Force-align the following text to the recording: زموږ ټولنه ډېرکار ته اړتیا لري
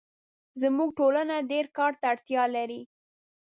زموږ 0.61 0.89
ټولنه 0.99 1.35
ډېرکار 1.51 1.91
ته 1.99 2.05
اړتیا 2.13 2.43
لري 2.55 2.81